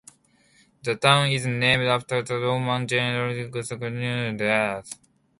[0.81, 4.93] The town is named after the Roman general Lucius Quinctius Cincinnatus.